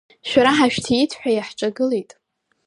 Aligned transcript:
Шәара 0.29 0.51
ҳашәҭиит 0.57 1.11
ҳәа 1.19 1.31
иаҳҿагылеит. 1.33 2.11